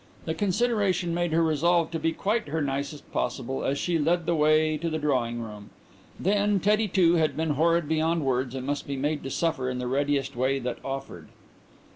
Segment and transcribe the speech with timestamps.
[0.25, 4.33] The consideration made her resolve to be quite her nicest possible, as she led the
[4.33, 5.69] way to the drawing room.
[6.19, 9.77] Then Teddy, too, had been horrid beyond words and must be made to suffer in
[9.77, 11.27] the readiest way that offered.